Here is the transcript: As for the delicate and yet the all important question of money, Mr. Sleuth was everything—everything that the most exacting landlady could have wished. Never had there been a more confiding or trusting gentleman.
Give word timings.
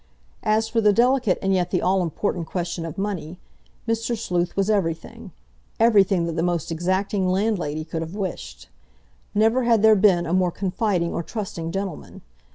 As 0.41 0.67
for 0.67 0.81
the 0.81 0.91
delicate 0.93 1.37
and 1.43 1.53
yet 1.53 1.69
the 1.69 1.79
all 1.79 2.01
important 2.01 2.47
question 2.47 2.87
of 2.87 2.97
money, 2.97 3.37
Mr. 3.87 4.17
Sleuth 4.17 4.55
was 4.55 4.67
everything—everything 4.67 6.25
that 6.25 6.35
the 6.35 6.41
most 6.41 6.71
exacting 6.71 7.27
landlady 7.29 7.85
could 7.85 8.01
have 8.01 8.15
wished. 8.15 8.67
Never 9.35 9.65
had 9.65 9.83
there 9.83 9.95
been 9.95 10.25
a 10.25 10.33
more 10.33 10.49
confiding 10.49 11.13
or 11.13 11.21
trusting 11.21 11.71
gentleman. 11.71 12.23